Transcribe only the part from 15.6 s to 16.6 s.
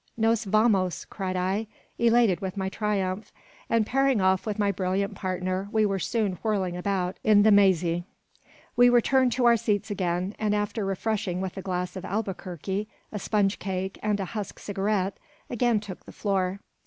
took the floor.